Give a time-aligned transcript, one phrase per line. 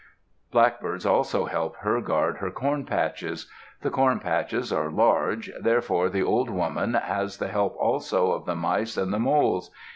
[0.51, 3.47] Blackbirds also help her guard her corn patches.
[3.83, 8.55] The corn patches are large, therefore the Old Woman has the help also of the
[8.55, 9.69] mice and the moles.